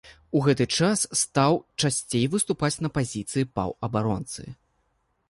[0.37, 4.41] У гэты час стаў часцей выступаць на пазіцыі паўабаронцы.